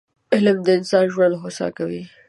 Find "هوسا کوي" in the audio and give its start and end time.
1.43-2.01